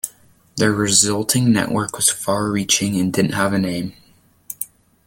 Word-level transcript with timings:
The 0.55 0.71
resulting 0.71 1.51
network 1.53 1.95
was 1.95 2.09
far 2.09 2.49
reaching 2.49 2.99
and 2.99 3.13
didn't 3.13 3.33
have 3.33 3.53
a 3.53 3.59
name. 3.59 3.93